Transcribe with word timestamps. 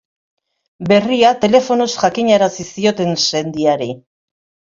Berria 0.91 1.33
telefonoz 1.43 1.89
jakinarazi 1.97 2.67
zioten 2.69 3.13
sendiari. 3.27 3.91